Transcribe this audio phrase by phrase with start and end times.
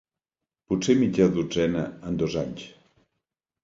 [0.71, 2.69] Potser mitja dotzena en dos anys.